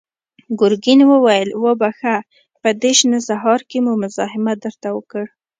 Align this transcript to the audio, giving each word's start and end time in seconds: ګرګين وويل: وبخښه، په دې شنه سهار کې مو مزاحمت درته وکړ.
ګرګين 0.59 0.99
وويل: 1.11 1.49
وبخښه، 1.63 2.15
په 2.61 2.69
دې 2.81 2.91
شنه 2.99 3.19
سهار 3.27 3.59
کې 3.69 3.77
مو 3.85 3.93
مزاحمت 4.03 4.57
درته 4.65 4.89
وکړ. 4.97 5.25